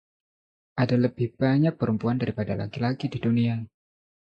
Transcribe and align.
Ada 0.81 0.95
lebih 1.05 1.27
banyak 1.41 1.73
perempuan 1.79 2.17
daripada 2.21 2.53
laki-laki 2.61 3.05
di 3.13 3.19
dunia. 3.25 3.55